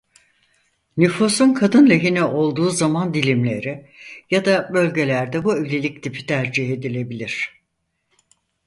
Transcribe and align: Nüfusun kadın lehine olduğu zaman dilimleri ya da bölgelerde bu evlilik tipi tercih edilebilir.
Nüfusun 0.97 1.53
kadın 1.53 1.89
lehine 1.89 2.23
olduğu 2.23 2.69
zaman 2.69 3.13
dilimleri 3.13 3.89
ya 4.31 4.45
da 4.45 4.69
bölgelerde 4.73 5.43
bu 5.43 5.57
evlilik 5.57 6.03
tipi 6.03 6.25
tercih 6.25 6.69
edilebilir. 6.73 7.61